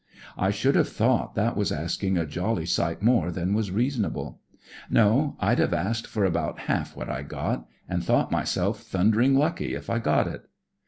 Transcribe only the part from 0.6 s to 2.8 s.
have thought that was asking a jolly